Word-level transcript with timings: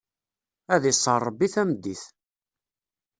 Ad 0.73 0.83
iṣṣer 0.91 1.19
Ṛebbi 1.27 1.47
tameddit! 1.53 2.03